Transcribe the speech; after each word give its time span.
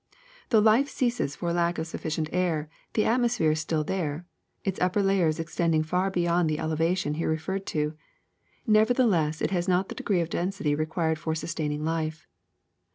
^^ 0.15 0.15
Though 0.49 0.67
]ife 0.67 0.89
ceases 0.89 1.35
for 1.35 1.53
lack 1.53 1.77
of 1.77 1.85
sufficient 1.85 2.27
air, 2.33 2.71
the 2.93 3.05
atmosphere 3.05 3.51
is 3.51 3.59
still 3.59 3.83
there, 3.83 4.25
its 4.63 4.81
upper 4.81 5.03
layers 5.03 5.39
extending 5.39 5.83
far 5.83 6.09
beyond 6.09 6.49
the 6.49 6.57
elevation 6.57 7.13
here 7.13 7.29
referred 7.29 7.67
to; 7.67 7.93
neverthe 8.67 9.07
less 9.07 9.43
it 9.43 9.51
has 9.51 9.67
not 9.67 9.89
the 9.89 9.93
degree 9.93 10.21
of 10.21 10.31
density 10.31 10.73
required 10.73 11.19
for 11.19 11.35
sus 11.35 11.53
taining 11.53 11.83
life. 11.83 12.25